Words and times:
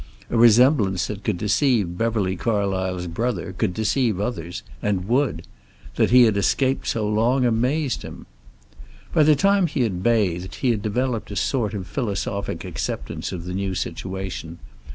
A 0.31 0.35
resemblance 0.35 1.05
that 1.05 1.23
could 1.23 1.37
deceive 1.37 1.95
Beverly 1.95 2.35
Carlysle's 2.35 3.05
brother 3.05 3.53
could 3.53 3.71
deceive 3.71 4.19
others, 4.19 4.63
and 4.81 5.07
would. 5.07 5.45
That 5.95 6.09
he 6.09 6.23
had 6.23 6.37
escaped 6.37 6.87
so 6.87 7.07
long 7.07 7.45
amazed 7.45 8.01
him. 8.01 8.25
By 9.13 9.21
the 9.21 9.35
time 9.35 9.67
he 9.67 9.81
had 9.83 10.01
bathed 10.01 10.55
he 10.55 10.71
had 10.71 10.81
developed 10.81 11.29
a 11.29 11.35
sort 11.35 11.75
of 11.75 11.85
philosophic 11.85 12.65
acceptance 12.65 13.31
of 13.31 13.45
the 13.45 13.53
new 13.53 13.75
situation. 13.75 14.57